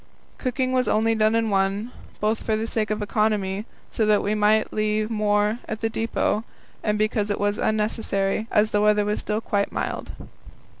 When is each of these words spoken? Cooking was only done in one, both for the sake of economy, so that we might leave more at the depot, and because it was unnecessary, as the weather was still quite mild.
Cooking 0.39 0.71
was 0.71 0.87
only 0.87 1.13
done 1.13 1.35
in 1.35 1.51
one, 1.51 1.91
both 2.19 2.41
for 2.41 2.55
the 2.55 2.65
sake 2.65 2.89
of 2.89 3.03
economy, 3.03 3.67
so 3.91 4.03
that 4.07 4.23
we 4.23 4.33
might 4.33 4.73
leave 4.73 5.11
more 5.11 5.59
at 5.67 5.81
the 5.81 5.91
depot, 5.91 6.43
and 6.83 6.97
because 6.97 7.29
it 7.29 7.39
was 7.39 7.59
unnecessary, 7.59 8.47
as 8.49 8.71
the 8.71 8.81
weather 8.81 9.05
was 9.05 9.19
still 9.19 9.41
quite 9.41 9.71
mild. 9.71 10.09